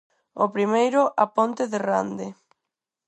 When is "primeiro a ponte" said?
0.55-1.63